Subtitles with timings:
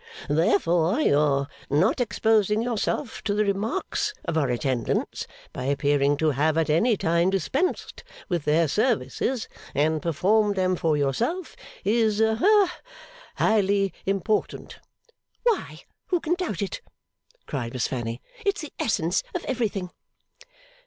[0.29, 6.57] Therefore, your not exposing yourself to the remarks of our attendants by appearing to have
[6.57, 12.77] at any time dispensed with their services and performed them for yourself, is ha
[13.35, 14.79] highly important.'
[15.43, 16.81] 'Why, who can doubt it?'
[17.45, 18.23] cried Miss Fanny.
[18.43, 19.91] 'It's the essence of everything.